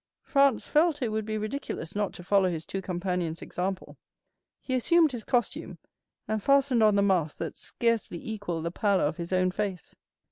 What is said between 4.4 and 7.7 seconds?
He assumed his costume, and fastened on the mask that